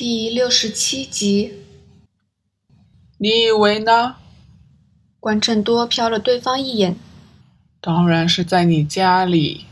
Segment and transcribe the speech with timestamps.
[0.00, 1.52] 第六十七集，
[3.18, 4.16] 你以为呢？
[5.20, 6.96] 关正多瞟了对方一眼，
[7.82, 9.66] 当然是在你家里。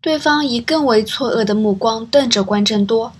[0.00, 3.12] 对方以更为错愕的目光瞪着关正多。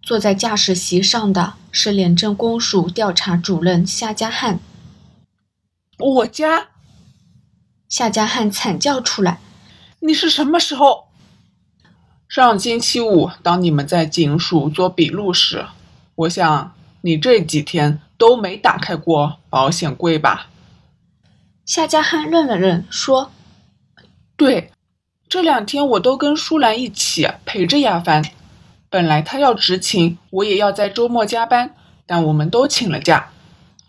[0.00, 4.58] 坐在驾驶席上的是廉政公署调查主任夏家汉。
[5.98, 6.68] 我家？
[7.90, 9.40] 夏家汉惨叫出来
[10.00, 11.03] ：“你是什么时候？”
[12.34, 15.66] 上星期五，当你们在警署做笔录时，
[16.16, 20.48] 我想你这几天都没打开过保险柜吧？
[21.64, 23.30] 夏家汉愣了愣，说
[24.36, 24.72] ：“对，
[25.28, 28.24] 这两天我都跟舒兰一起陪着亚凡。
[28.90, 33.30] 本来他要执勤，我也要在周末加班，但我们都请了假。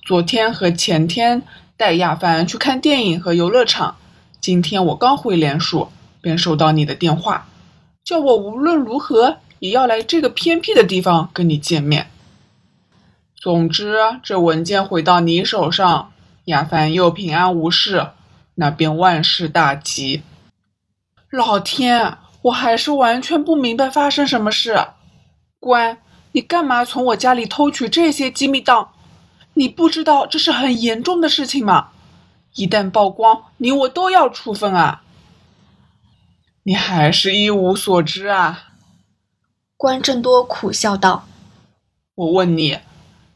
[0.05, 1.41] 昨天和前天
[1.75, 3.95] 带亚凡去看电影和游乐场。
[4.39, 5.89] 今天我刚回联署，
[6.21, 7.47] 便收到你的电话。”
[8.05, 12.11] 叫我无论如何也要来这个偏僻的地方跟你见面。
[13.35, 16.11] 总之，这文件回到你手上，
[16.45, 18.09] 亚凡又平安无事，
[18.53, 20.21] 那便万事大吉。
[21.31, 24.89] 老天，我还是完全不明白发生什么事。
[25.59, 25.97] 乖，
[26.33, 28.89] 你干嘛从我家里偷取这些机密档？
[29.55, 31.89] 你不知道这是很严重的事情吗？
[32.53, 35.01] 一旦曝光，你我都要处分啊！
[36.67, 38.69] 你还是一无所知啊！
[39.77, 41.27] 关正多苦笑道
[42.15, 42.79] ：“我问你，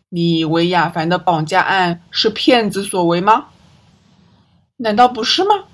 [0.09, 3.49] 你以为亚凡的绑架案是骗子所为吗？
[4.77, 5.65] 难道不是吗？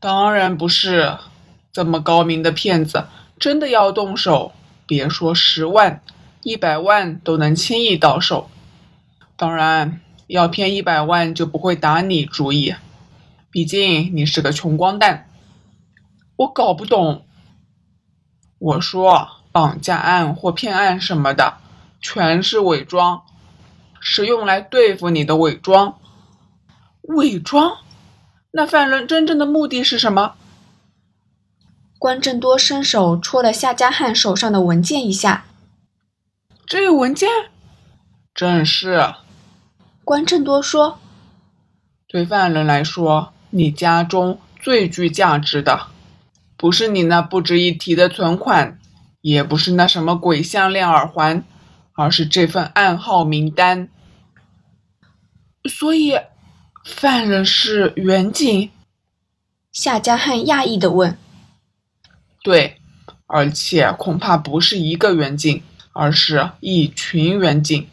[0.00, 1.18] 当然不是。
[1.70, 4.52] 这么高明的骗子，真的要动手，
[4.86, 6.00] 别说十万、
[6.42, 8.48] 一百万都能轻易到手。
[9.36, 12.74] 当然，要骗一百万就不会打你主意，
[13.50, 15.28] 毕竟你是个穷光蛋。”
[16.36, 17.26] 我搞不懂。
[18.58, 21.58] 我说绑架案或骗案什么的，
[22.00, 23.22] 全是伪装，
[24.00, 25.98] 是用来对付你的伪装。
[27.02, 27.78] 伪装？
[28.52, 30.34] 那犯人真正的目的是什么？
[31.98, 35.44] 关正多伸手戳了夏家汉手上的文件一下。
[36.66, 37.28] 这有文件？
[38.34, 39.14] 正是。
[40.04, 40.98] 关正多说
[42.08, 45.88] ：“对犯人来说，你家中最具价值的。”
[46.64, 48.78] 不是你那不值一提的存款，
[49.20, 51.44] 也不是那什么鬼项链耳环，
[51.92, 53.90] 而是这份暗号名单。
[55.68, 56.18] 所以，
[56.82, 58.70] 犯人是远景。
[59.72, 61.18] 夏家汉讶异的问
[62.42, 62.78] ：“对，
[63.26, 67.86] 而且恐怕不是一个远景，而是一群远景，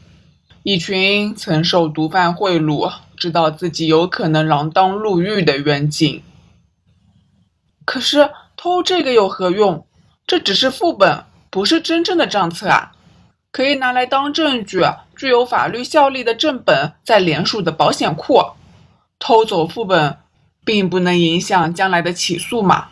[0.64, 6.24] 一群曾受毒贩贿赂，知道自己有可能锒铛入狱的远景。
[7.84, 8.30] 可是。”
[8.64, 9.88] 偷这个有何用？
[10.28, 12.92] 这只是副本，不是真正的账册啊！
[13.52, 14.84] 可以拿来当证据，
[15.18, 18.52] 具有法律效力的正本在联署的保险库。
[19.18, 20.20] 偷走副本，
[20.64, 22.90] 并不能影响将来的起诉嘛？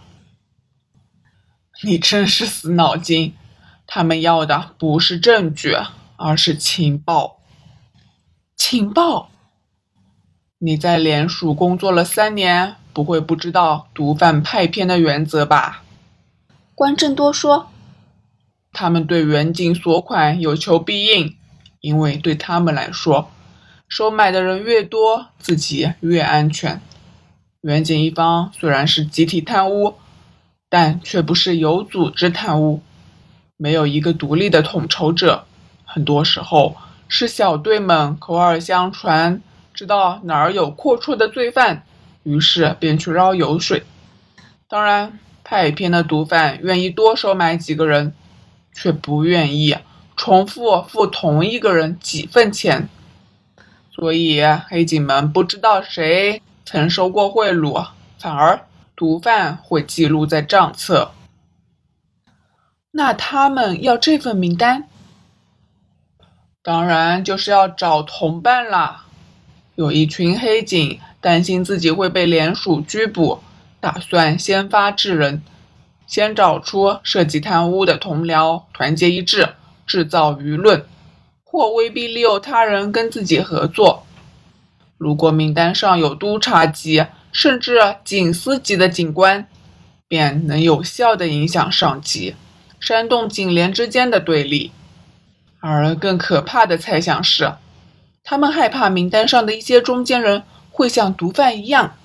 [1.83, 3.35] 你真是死脑筋！
[3.85, 5.77] 他们要的不是证据，
[6.15, 7.41] 而是情报。
[8.55, 9.29] 情报？
[10.57, 12.77] 你在联署工作了三年。
[12.93, 15.83] 不会不知道毒贩派片的原则吧？
[16.75, 17.69] 关正多说
[18.73, 21.35] ：“他们对远景索款有求必应，
[21.81, 23.29] 因为对他们来说，
[23.87, 26.81] 收买的人越多，自己越安全。
[27.61, 29.95] 远景一方虽然是集体贪污，
[30.69, 32.81] 但却不是有组织贪污，
[33.57, 35.45] 没有一个独立的统筹者。
[35.83, 36.77] 很多时候
[37.07, 39.41] 是小队们口耳相传，
[39.73, 41.83] 知道哪儿有阔绰的罪犯。”
[42.29, 43.83] 于是便去捞油水。
[44.67, 48.13] 当然，派片的毒贩愿意多收买几个人，
[48.71, 49.75] 却不愿意
[50.15, 52.87] 重复付同一个人几份钱。
[53.91, 57.87] 所以黑警们不知道谁曾收过贿赂，
[58.19, 58.61] 反而
[58.95, 61.11] 毒贩会记录在账册。
[62.91, 64.87] 那他们要这份名单，
[66.61, 69.05] 当然就是要找同伴啦。
[69.73, 70.99] 有一群黑警。
[71.21, 73.39] 担心自己会被联署拘捕，
[73.79, 75.41] 打算先发制人，
[76.07, 79.49] 先找出涉及贪污的同僚，团结一致，
[79.85, 80.85] 制造舆论，
[81.43, 84.05] 或威逼利诱他人跟自己合作。
[84.97, 89.47] 如果名单上有督察级甚至警司级的警官，
[90.07, 92.35] 便能有效地影响上级，
[92.79, 94.71] 煽动警联之间的对立。
[95.59, 97.53] 而更可怕的猜想是，
[98.23, 100.43] 他们害怕名单上的一些中间人。
[100.79, 101.97] 会像毒贩一样，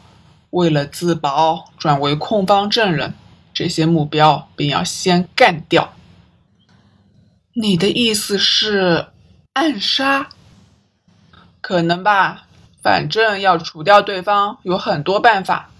[0.50, 3.14] 为了自保转为控方证人，
[3.52, 5.92] 这些目标便要先干掉。
[7.52, 9.06] 你的意思是
[9.52, 10.28] 暗杀？
[11.60, 12.48] 可能吧，
[12.82, 15.70] 反正要除掉对方有很多办法，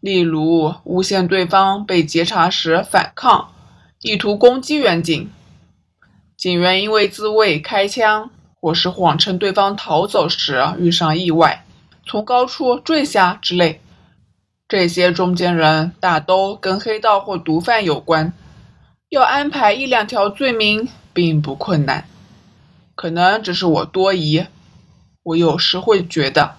[0.00, 3.54] 例如诬陷对方被劫查时反抗，
[4.02, 5.30] 意图攻击远景，
[6.36, 8.30] 警员因为自卫开枪，
[8.60, 11.64] 或是谎称对方逃走时遇上意外，
[12.06, 13.80] 从高处坠下之类。
[14.68, 18.32] 这些中间人大都跟黑道或毒贩有关。
[19.08, 22.06] 要安排一两条罪名并不困难，
[22.94, 24.46] 可能只是我多疑。
[25.24, 26.54] 我有时会觉得，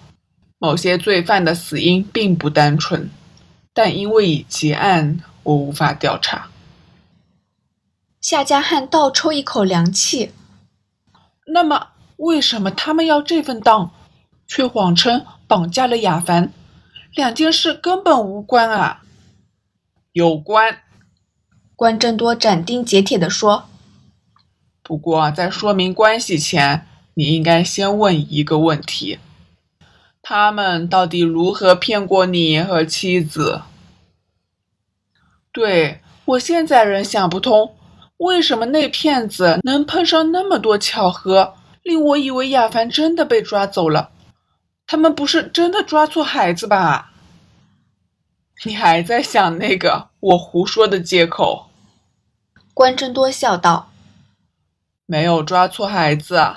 [0.57, 3.09] 某些罪犯的死因并不单纯，
[3.73, 6.49] 但因为已结案，我无法调查。
[8.19, 10.33] 夏家汉倒抽一口凉气。
[11.53, 13.91] 那么，为什么他们要这份当，
[14.51, 16.51] 却谎称绑架了亚凡？
[17.15, 19.01] 两件事根本无关啊！
[20.11, 20.79] 有关。
[21.73, 23.69] 关正多斩钉截铁地说
[24.83, 29.19] ：“不过，在说明关系前，你应该先问一个问题：
[30.21, 33.61] 他们到底如何骗过你和妻子？
[35.53, 37.73] 对我现在仍想不通，
[38.17, 41.53] 为什么那骗子能碰上那么多巧合，
[41.83, 44.11] 令我以为亚凡真的被抓走了？
[44.91, 47.13] 他们不是真的抓错孩子吧？
[48.65, 51.69] 你还在想那个我胡说的借口？”
[52.75, 53.89] 关真多笑道
[55.07, 56.55] ：“没有抓错孩子，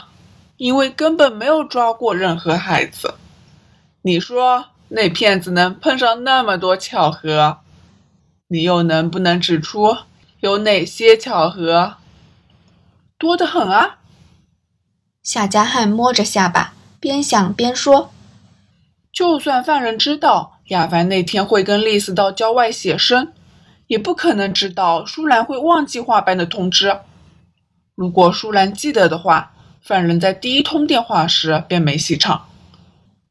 [0.56, 3.14] 因为根本没有抓过任何孩子。
[4.02, 7.60] 你说那骗子能碰上那么多巧合，
[8.48, 9.96] 你又能不能指出
[10.40, 11.98] 有哪些巧合？
[13.16, 13.98] 多得很啊！”
[15.22, 18.10] 夏家汉摸着下巴，边想边说
[19.14, 23.32] ：“就算犯人知道亚凡那天会跟丽丝到郊外写生。”
[23.86, 27.00] 也不可能知道舒兰会忘记画班的通知。
[27.94, 29.52] 如果舒兰记得的话，
[29.82, 32.46] 犯人在第一通电话时便没戏唱。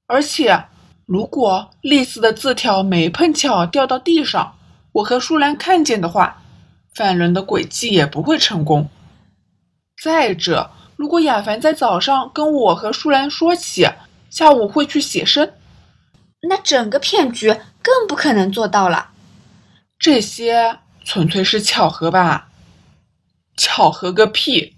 [0.06, 0.66] 而且，
[1.08, 4.56] 如果丽丝的字条没碰巧掉到地上，
[4.92, 6.44] 我和舒兰看见的话，
[6.94, 8.88] 犯人的诡计也不会成功。
[10.04, 13.88] 再者，如果亚凡在早上跟我和舒兰说起
[14.30, 15.52] 下午会去写生，
[16.48, 19.12] 那整个骗局更不可能做到了。
[19.98, 22.50] 这些纯粹是巧合吧？
[23.56, 24.76] 巧合个屁！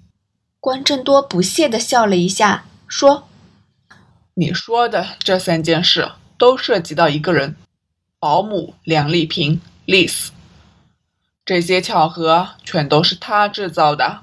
[0.59, 3.27] 关正多不屑地笑了一下，说
[4.35, 7.55] ：“你说的这三件事都涉及到一个人——
[8.19, 10.31] 保姆梁丽萍，丽丝。
[11.45, 14.21] 这些巧合全都是他制造的。”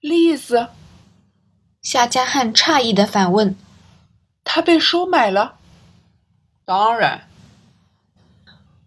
[0.00, 0.68] 丽丝，
[1.82, 3.56] 夏家汉诧异地反问
[4.44, 5.54] ：“他被收买了？”
[6.66, 7.22] 当然。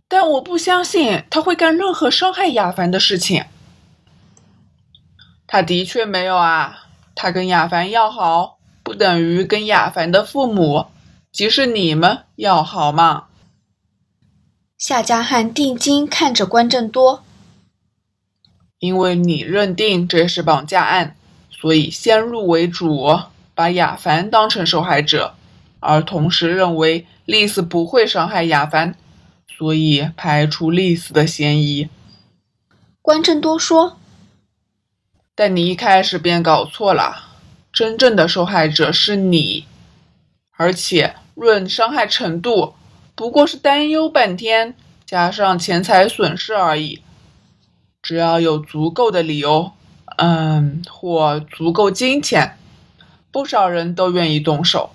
[0.07, 3.45] 但我不相信他会干任何伤害亚凡的事情。
[5.47, 10.87] 他的确没有啊，他跟亚凡要好，不等于跟亚凡的父母，
[11.31, 13.27] 即是你们要好吗？
[14.77, 17.23] 夏家汉定睛看着关正多，
[18.79, 21.15] 因为你认定这是绑架案，
[21.49, 23.19] 所以先入为主，
[23.53, 25.35] 把亚凡当成受害者，
[25.79, 28.95] 而同时认为丽丝不会伤害亚凡。
[29.57, 31.89] 所以排除丽丝的嫌疑。
[33.01, 33.97] 关正多说
[35.35, 37.25] ：“但你一开始便搞错了，
[37.73, 39.65] 真正的受害者是你，
[40.55, 42.75] 而且论伤害程度，
[43.15, 44.75] 不过是担忧半天
[45.05, 47.01] 加上钱财损失而已。
[48.01, 49.73] 只要有足够的理由，
[50.15, 52.57] 嗯，或足够金钱，
[53.29, 54.91] 不少人都愿意动手。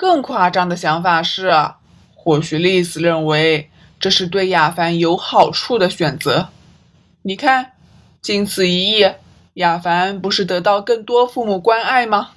[0.00, 1.52] 更夸张的想法是。”
[2.16, 6.48] 或许丽丝认为这是对亚凡有好处的选择。
[7.20, 7.72] 你看，
[8.22, 9.10] 经此一役，
[9.54, 12.30] 亚凡不是得到更多父母关爱吗？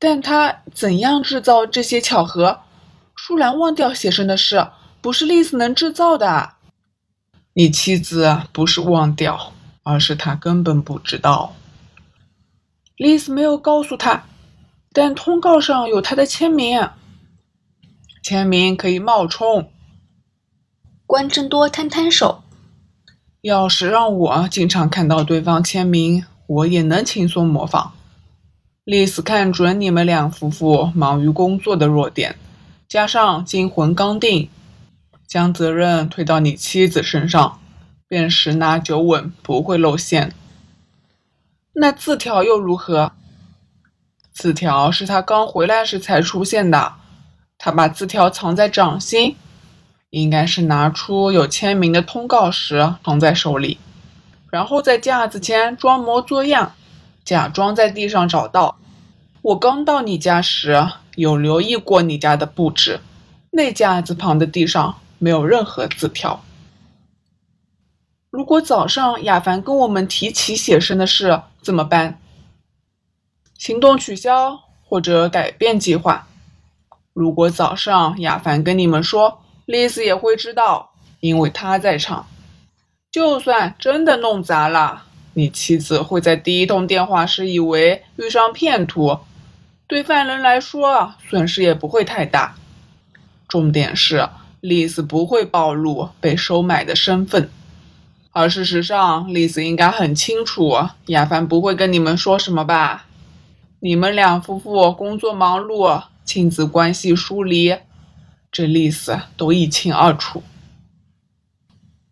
[0.00, 2.62] 但他怎样制造这些巧合？
[3.14, 4.68] 舒兰忘掉写生的事，
[5.00, 6.54] 不是丽丝能制造的。
[7.52, 9.52] 你妻子不是忘掉，
[9.84, 11.54] 而是她根本不知道。
[12.96, 14.24] 丽丝没有告诉他，
[14.94, 16.88] 但通告上有他的签名。
[18.22, 19.70] 签名可以冒充。
[21.04, 22.42] 关正多摊摊手，
[23.42, 27.92] 要是让我经常看到对方签名，我也能轻松模仿。
[28.84, 32.36] 丽丝看准你们两夫妇忙于工作的弱点，
[32.88, 34.48] 加上惊魂刚定，
[35.26, 37.60] 将责任推到你妻子身上，
[38.06, 40.32] 便十拿九稳不会露馅。
[41.74, 43.12] 那字条又如何？
[44.34, 46.94] 字条是他刚回来时才出现的。
[47.56, 49.36] 他把字条藏在掌心，
[50.10, 53.78] 应该是拿出有签名的通告时藏在手里，
[54.50, 56.74] 然后在架子前装模作样，
[57.24, 58.76] 假装在地上找到。
[59.40, 63.00] 我刚到你家时，有留意过你家的布置，
[63.52, 66.42] 那架子旁的地上没有任何字条。
[68.30, 72.18] 如果早上亚凡跟我们提起写生的事，怎么办？
[73.64, 76.28] 行动取消或者改变计划。
[77.14, 80.90] 如果早上亚凡跟你们说，丽丝也会知道，
[81.20, 82.26] 因为他在场。
[83.10, 89.20] 就算真的弄砸了，你妻子会在第一通电话时以为遇上骗徒，
[89.86, 92.56] 对犯人来说损失也不会太大。
[93.48, 94.28] 重点是，
[94.60, 97.48] 丽丝不会暴露被收买的身份。
[98.32, 103.06] 而事实上，丽丝应该很清楚，亚凡不会跟你们说什么吧？
[103.86, 107.76] 你们两夫妇工作忙碌，亲子关系疏离，
[108.50, 110.42] 这历史都一清二楚。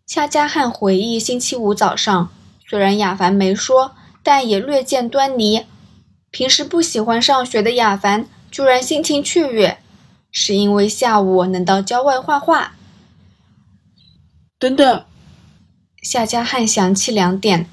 [0.05, 2.29] 夏加汉回忆星期五早上，
[2.69, 5.65] 虽然亚凡没说，但也略见端倪。
[6.29, 9.79] 平时不喜欢上学的亚凡，居然心情雀跃，
[10.31, 12.75] 是因为下午能到郊外画画。
[14.59, 15.05] 等等。
[16.03, 17.67] 夏家汉想起两点，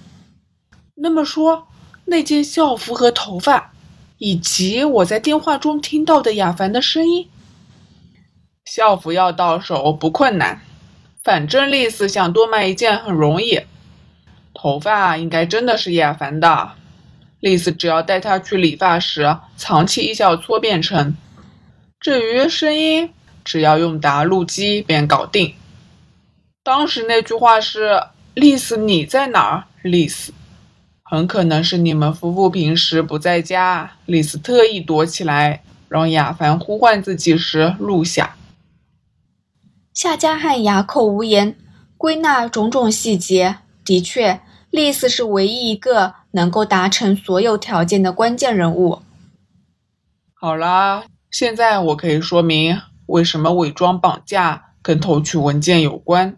[0.94, 1.68] 那么说，
[2.06, 3.74] 那件校服和头发，
[4.20, 7.26] 以及我在电话中听到的亚凡的声音，
[8.66, 10.60] 校服要到手不困难，
[11.24, 13.60] 反正丽丝想多买一件很容易。
[14.52, 16.72] 头发应该真的是亚凡的，
[17.40, 21.16] 丽丝只要带他去理发时藏起一小撮便成。
[21.98, 23.10] 至于声音，
[23.42, 25.54] 只要用答录机便搞定。
[26.62, 28.02] 当时那句话是。
[28.34, 29.64] 丽丝，你在哪儿？
[29.82, 30.32] 丽丝，
[31.10, 33.94] 很可能是你们夫妇平时不在家。
[34.06, 38.36] 丽丝特意躲起来，让亚凡呼唤自己时录下。
[39.92, 41.56] 夏家汉哑口无言，
[41.96, 44.40] 归纳种种细节，的确，
[44.70, 49.02] 丽丝是唯一一个能够达成所有条件的关键人物。
[50.34, 56.36] 好啦，现在我可以说明为什么伪装绑架跟偷取文件有关。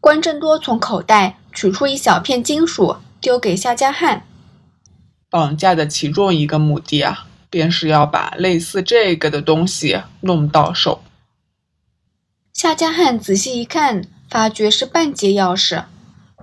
[0.00, 4.26] 关正多从口袋取出一小片金属，丢给夏加汉。
[5.30, 11.02] 绑架的其中一个目的啊，便是要把类似这个的东西弄到手。
[12.52, 15.84] 夏加汉仔细一看，发觉是半截钥匙，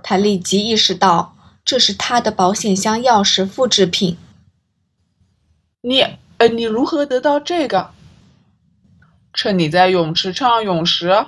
[0.02, 4.18] 他立即意识到这是他的保险箱钥匙复制品。
[5.82, 6.04] 你，
[6.38, 7.92] 呃，你如何得到这个？
[9.32, 11.26] 趁你在泳池畅泳时。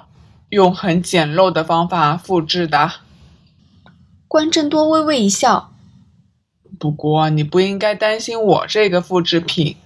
[0.50, 2.92] 用很简陋的方法复制的。
[4.34, 5.70] 关正多微微一笑。
[6.76, 9.76] 不过你不应该担心我这个复制品，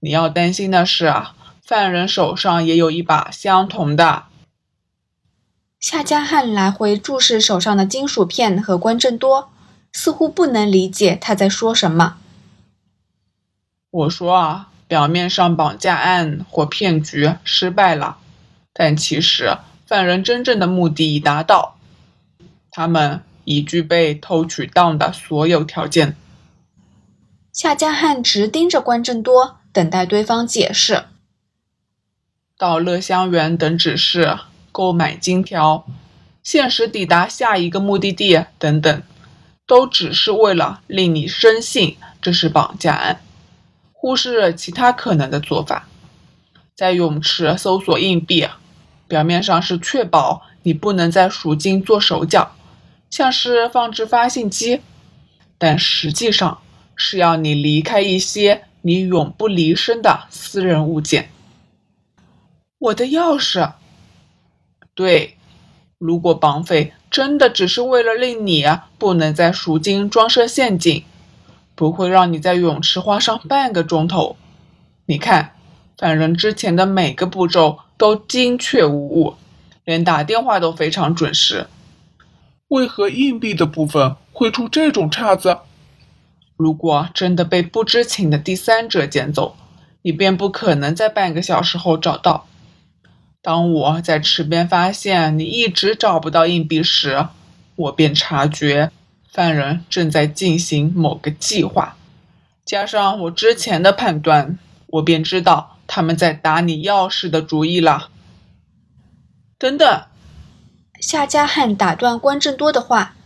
[0.00, 4.22] 你要担心的是啊，犯人手上也有一把相同的。
[5.78, 9.50] 夏家汉来回注视手上的金属片和关正多，
[9.92, 12.16] 似乎不能理解他在说什么。
[13.90, 18.16] 我说啊，表面上绑架案或骗局失败了，
[18.72, 19.58] 但其实。
[19.84, 21.76] 犯人真正的目的已达到，
[22.70, 26.16] 他们已具备偷取当的所有条件。
[27.52, 31.04] 夏家汉直盯着关正多，等待对方解释。
[32.56, 34.38] 到乐香园等指示，
[34.70, 35.86] 购买金条，
[36.42, 39.02] 限时抵达下一个目的地等等，
[39.66, 43.20] 都只是为了令你深信这是绑架案，
[43.92, 45.88] 忽视其他可能的做法。
[46.74, 48.48] 在泳池搜索硬币。
[49.08, 52.52] 表面上是确保你不能在赎金做手脚，
[53.12, 54.80] 像是放置发信机，
[55.58, 56.62] 但实际上
[56.96, 61.28] 是要你离开一些你永不离身的私人物件。
[62.78, 63.74] 我的钥匙。
[64.94, 65.36] 对，
[65.98, 68.66] 如果绑匪真的只是为了令你
[68.98, 71.04] 不能在赎金装设陷阱，
[71.74, 74.36] 不会让你在泳池花上半个钟头。
[75.06, 75.54] 你看，
[75.98, 77.78] 犯人之前的每个步骤。
[77.98, 79.36] 都精确无误，
[79.84, 81.68] 连打电话都非常准时。
[82.72, 85.58] 为何硬币的部分会出这种岔子？
[86.56, 89.54] 如果真的被不知情的第三者捡走，
[90.00, 92.46] 你便不可能在半个小时后找到。
[93.42, 97.26] 当我在池边发现你一直找不到硬币时，
[97.76, 98.90] 我便察觉
[99.30, 101.98] 犯人正在进行某个计划。
[102.64, 105.76] 加上我之前的判断，我便知道。
[105.86, 108.08] 他们在打你钥匙的主意了。
[109.58, 110.04] 等等，
[111.02, 113.16] 夏家汉打断关正多的话：“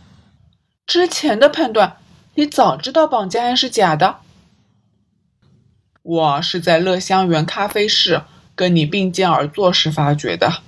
[0.87, 1.97] 之前的判断，
[2.33, 4.17] 你早知道绑架案是假的。
[6.01, 8.23] 我是在乐香园咖啡室
[8.55, 10.63] 跟你并肩而坐时发觉的。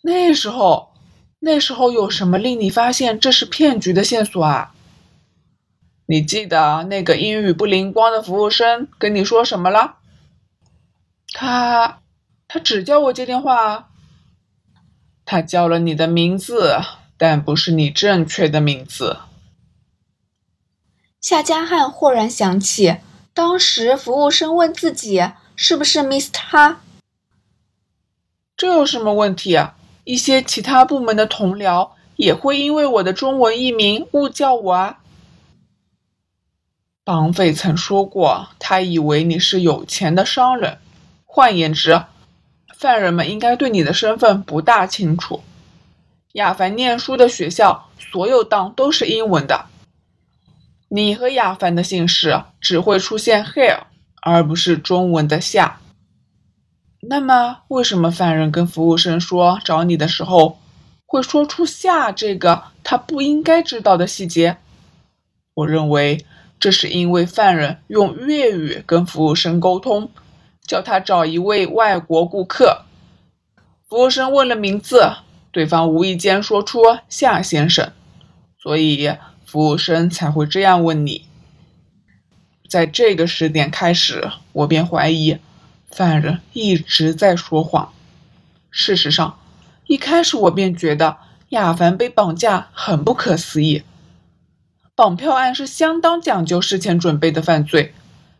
[0.00, 0.94] 那时候，
[1.40, 4.72] 那时候有什么令你发现这是骗局的线索啊？
[6.06, 9.96] 你记得那个英语不灵光的服务生跟你说什么了？
[11.34, 12.00] 他，
[12.48, 13.90] 他只叫我接电话。
[15.26, 16.78] 他叫了你的名字，
[17.18, 19.18] 但不是你正确的名字。
[21.20, 22.98] 夏加汉豁然想起，
[23.34, 26.80] 当时服务生问自己是不是 Miss 他。
[28.56, 29.74] 这有什么问题啊？
[30.04, 34.98] 一些其他部门的同僚也会因为我的中文译名误叫我啊。
[37.02, 40.78] 绑匪曾说过，他以为你是有钱的商人。
[41.24, 42.04] 换言之，
[42.78, 45.42] 犯人们应该对你的身份不大清楚。
[46.32, 49.66] 亚凡念书的学校，所有档都是英文的。
[50.88, 53.80] 你和亚凡的姓氏只会出现 here，
[54.22, 55.80] 而不是中文的夏。
[57.00, 60.58] 那么，为什么犯人跟服务生说找你的时候，
[61.06, 64.58] 会说出夏这个他不应该知道的细节？
[65.54, 66.24] 我认为。
[66.58, 70.10] 这是因为犯人用粤语跟服务生沟通，
[70.66, 72.82] 叫他找一位外国顾客。
[73.88, 75.12] 服务生问了名字，
[75.52, 77.92] 对方无意间说出夏先生，
[78.58, 81.26] 所以服务生才会这样问你。
[82.68, 85.38] 在这个时点开始，我便怀疑
[85.88, 87.92] 犯人一直在说谎。
[88.70, 89.38] 事实上，
[89.86, 91.16] 一开始我便觉得
[91.50, 93.84] 亚凡被绑架很不可思议。
[94.96, 97.94] 绑票案是相当讲究事前准备的犯罪，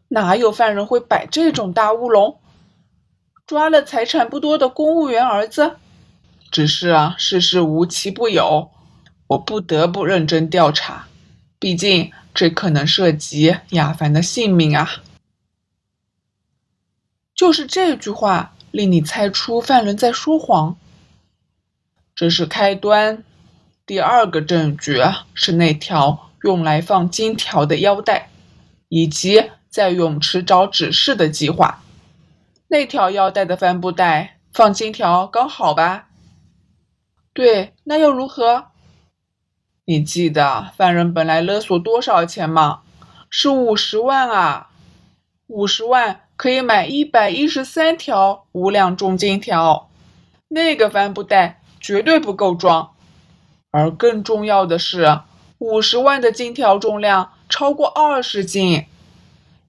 [0.09, 2.39] 哪有犯人会摆这种大乌龙？
[3.47, 5.77] 抓了财产不多的公务员儿子，
[6.51, 8.71] 只是啊，事事无奇不有，
[9.29, 11.07] 我不得不认真调查，
[11.59, 15.03] 毕竟这可能涉及亚凡的性命啊。
[17.35, 20.77] 就是这句话令你猜出犯人在说谎，
[22.15, 23.23] 这是开端。
[23.85, 25.01] 第二个证据
[25.35, 26.23] 是那条。
[26.43, 28.31] 用来放金条的腰带，
[28.89, 31.83] 以及在泳池找指示的计划。
[32.69, 36.07] 那条腰带的帆布袋放金条刚好吧？
[37.35, 38.69] 对，那又如何？
[39.85, 42.81] 你记得犯人本来勒索多少钱吗？
[43.29, 44.71] 是五十万啊！
[45.49, 49.91] 五十万可以买一百一十三条无量重金条，
[50.49, 52.93] 那个帆布袋绝对不够装。
[53.71, 55.21] 而更重要的是。
[55.59, 58.85] 五十万的金条重量超过二十斤，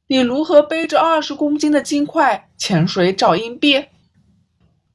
[0.07, 3.85] 你如何背着二十公斤的金块潜水找硬币？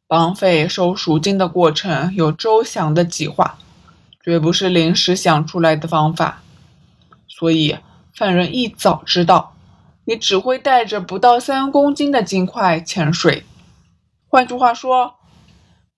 [0.08, 3.58] 绑匪收赎金的过程有周详的计划，
[4.24, 6.42] 绝不是临时想出来的方法。
[7.28, 7.76] 所以，
[8.14, 9.54] 犯人一早知道
[10.06, 13.44] 你只会带着不到三公斤的金块潜水。
[14.28, 15.14] 换句话说，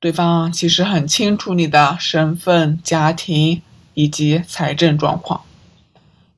[0.01, 3.63] 对方其实很清楚你的身份、家庭。
[3.97, 5.43] 以及财政状况，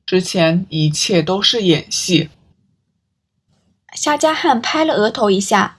[0.05, 2.29] 之前一切都是演戏。
[3.97, 5.77] 夏加汉拍了额头一下，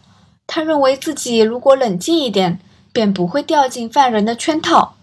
[0.49, 2.59] 他认为自己如果冷静一点，
[2.93, 4.97] 便不会掉进犯人的圈套。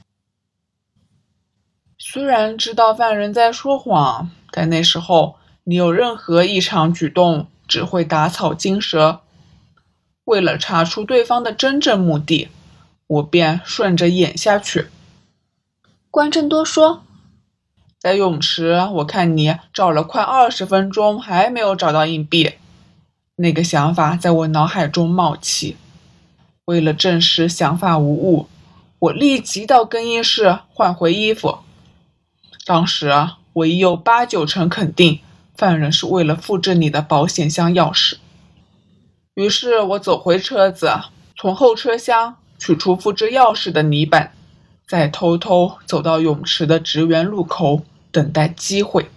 [1.97, 9.21] 虽然知道犯人在说谎，但那时候你有任何异常举动，只会打草惊蛇。
[10.25, 12.49] 为了查出对方的真正目的，
[13.07, 14.89] 我便顺着演下去。
[16.11, 17.03] 关正多说
[17.97, 22.55] ：“在泳池，我看你找了快二十分钟，还没有找到硬币。
[23.37, 25.77] 那个想法在我脑海中冒起。
[26.65, 28.47] 为了证实想法无误，
[28.99, 31.59] 我立即到更衣室换回衣服。
[32.65, 33.11] 当时
[33.53, 35.19] 我已有八九成肯定，
[35.55, 38.15] 犯人是为了复制你的保险箱钥匙。
[39.35, 40.91] 于是我走回车子，
[41.35, 44.31] 从后车厢取出复制钥匙的泥板。”
[44.87, 49.09] 再偷偷走到泳池的职员路口，等待机会。